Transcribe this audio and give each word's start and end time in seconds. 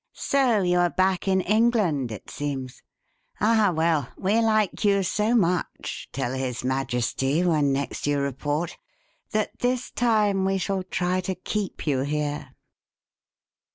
"So 0.15 0.63
you 0.63 0.79
are 0.79 0.89
back 0.89 1.27
in 1.27 1.41
England, 1.41 2.11
it 2.11 2.31
seems? 2.31 2.81
Ah, 3.39 3.71
well, 3.71 4.09
we 4.17 4.39
like 4.41 4.83
you 4.83 5.03
so 5.03 5.35
much 5.35 6.09
tell 6.11 6.33
his 6.33 6.63
Majesty 6.63 7.43
when 7.43 7.71
next 7.71 8.07
you 8.07 8.17
report 8.17 8.79
that 9.29 9.59
this 9.59 9.91
time 9.91 10.43
we 10.43 10.57
shall 10.57 10.81
try 10.81 11.21
to 11.21 11.35
keep 11.35 11.85
you 11.85 11.99
here." 11.99 12.55